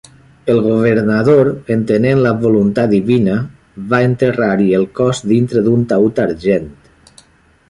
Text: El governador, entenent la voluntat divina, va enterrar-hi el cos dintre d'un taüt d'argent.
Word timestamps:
El 0.51 0.59
governador, 0.67 1.51
entenent 1.75 2.23
la 2.27 2.31
voluntat 2.45 2.91
divina, 2.95 3.35
va 3.93 4.01
enterrar-hi 4.09 4.71
el 4.79 4.89
cos 5.01 5.23
dintre 5.35 5.65
d'un 5.69 5.89
taüt 5.93 6.19
d'argent. 6.23 6.69